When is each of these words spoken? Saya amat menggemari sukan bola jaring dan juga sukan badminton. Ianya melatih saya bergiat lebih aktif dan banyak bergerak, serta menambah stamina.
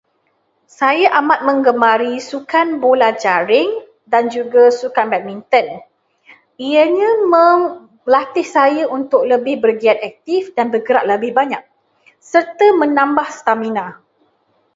Saya 0.79 1.07
amat 1.21 1.39
menggemari 1.49 2.15
sukan 2.29 2.67
bola 2.83 3.09
jaring 3.23 3.71
dan 4.13 4.23
juga 4.35 4.63
sukan 4.79 5.05
badminton. 5.13 5.67
Ianya 6.67 7.11
melatih 7.33 8.47
saya 8.55 8.83
bergiat 8.89 9.29
lebih 9.31 9.93
aktif 10.09 10.41
dan 10.57 10.65
banyak 10.73 11.05
bergerak, 11.05 11.69
serta 12.31 12.67
menambah 12.81 13.29
stamina. 13.39 13.87